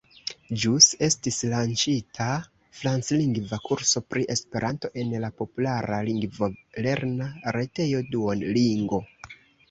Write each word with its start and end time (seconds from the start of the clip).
Ĵus 0.61 0.85
estis 1.07 1.35
lanĉita 1.49 2.25
franclingva 2.77 3.59
kurso 3.65 4.01
pri 4.13 4.23
Esperanto 4.35 4.89
en 5.01 5.13
la 5.25 5.29
populara 5.41 5.99
lingvolerna 6.07 7.27
retejo 7.59 8.01
Duolingo. 8.17 9.01